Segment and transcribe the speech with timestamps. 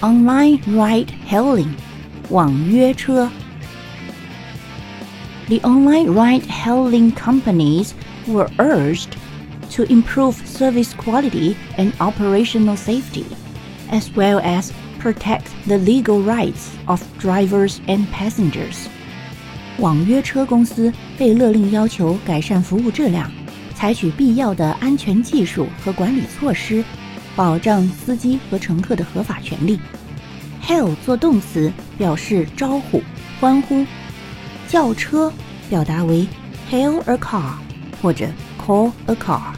[0.00, 1.74] online ride hailing
[2.28, 3.30] 网约车。
[5.48, 7.92] The online ride hailing companies
[8.26, 9.16] were urged
[9.72, 13.24] to improve service quality and operational safety,
[13.90, 14.70] as well as
[15.00, 18.86] protect the legal rights of drivers and passengers.
[19.78, 23.30] 网约车公司被勒令要求改善服务质量，
[23.74, 26.84] 采取必要的安全技术和管理措施，
[27.37, 29.79] 保障司机和乘客的合法权利。
[30.65, 33.01] Hail 做动词表示招呼、
[33.39, 33.85] 欢呼，
[34.67, 35.31] 轿车
[35.69, 36.27] 表达为
[36.71, 37.53] hail a car
[38.01, 38.27] 或者
[38.59, 39.53] call a car。